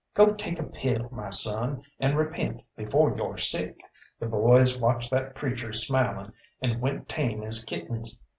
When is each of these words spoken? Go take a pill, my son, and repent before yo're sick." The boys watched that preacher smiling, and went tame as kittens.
Go 0.15 0.29
take 0.33 0.57
a 0.59 0.63
pill, 0.63 1.09
my 1.11 1.29
son, 1.29 1.83
and 1.99 2.17
repent 2.17 2.63
before 2.75 3.15
yo're 3.15 3.37
sick." 3.37 3.79
The 4.19 4.25
boys 4.25 4.75
watched 4.79 5.11
that 5.11 5.35
preacher 5.35 5.73
smiling, 5.73 6.33
and 6.59 6.81
went 6.81 7.07
tame 7.07 7.43
as 7.43 7.63
kittens. 7.63 8.19